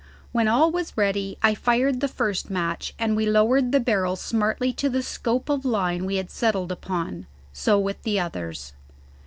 When 0.31 0.47
all 0.47 0.71
was 0.71 0.97
ready 0.97 1.37
I 1.43 1.53
fired 1.53 1.99
the 1.99 2.07
first 2.07 2.49
match, 2.49 2.95
and 2.97 3.15
we 3.15 3.27
lowered 3.27 3.71
the 3.71 3.79
barrel 3.79 4.15
smartly 4.15 4.73
to 4.73 4.89
the 4.89 5.03
scope 5.03 5.47
of 5.47 5.63
line 5.63 6.05
we 6.05 6.15
had 6.15 6.31
settled 6.31 6.71
upon; 6.71 7.27
so 7.53 7.77
with 7.77 8.01
the 8.01 8.19
others. 8.19 8.73